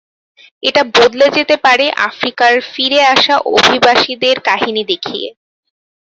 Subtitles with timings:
[0.63, 5.27] এটা বদলে যেতে পারে আফ্রিকায় ফিরে আসা অভিবাসীদের কাহিনী দেখিয়ে।